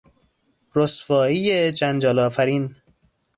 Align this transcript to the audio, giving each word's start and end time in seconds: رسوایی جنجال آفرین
رسوایی 0.75 1.71
جنجال 1.71 2.19
آفرین 2.19 2.75